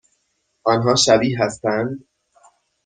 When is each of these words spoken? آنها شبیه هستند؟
آنها 0.67 0.95
شبیه 0.95 1.37
هستند؟ 1.39 2.07